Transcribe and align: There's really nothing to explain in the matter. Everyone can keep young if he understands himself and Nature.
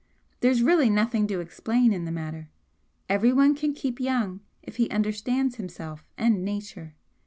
There's 0.39 0.63
really 0.63 0.89
nothing 0.89 1.27
to 1.27 1.41
explain 1.41 1.93
in 1.93 2.05
the 2.05 2.11
matter. 2.11 2.49
Everyone 3.07 3.53
can 3.53 3.75
keep 3.75 3.99
young 3.99 4.39
if 4.63 4.77
he 4.77 4.89
understands 4.89 5.57
himself 5.57 6.07
and 6.17 6.43
Nature. 6.43 6.95